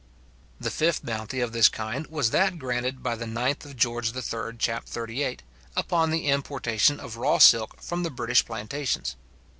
The 0.59 0.71
fifth 0.71 1.05
bounty 1.05 1.41
of 1.41 1.51
this 1.51 1.69
kind 1.69 2.07
was 2.07 2.31
that 2.31 2.57
granted 2.57 3.03
by 3.03 3.13
the 3.15 3.25
9th 3.25 3.75
Geo. 3.75 3.99
III. 4.01 4.57
chap. 4.57 4.85
38, 4.85 5.43
upon 5.77 6.09
the 6.09 6.25
importation 6.25 6.99
of 6.99 7.17
raw 7.17 7.37
silk 7.37 7.79
from 7.79 8.01
the 8.01 8.09
British 8.09 8.43
plantations. 8.43 9.15